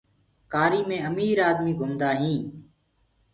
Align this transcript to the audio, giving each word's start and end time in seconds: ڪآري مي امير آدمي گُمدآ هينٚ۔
ڪآري 0.53 0.81
مي 0.89 0.97
امير 1.09 1.37
آدمي 1.49 1.73
گُمدآ 1.79 2.09
هينٚ۔ 2.19 2.47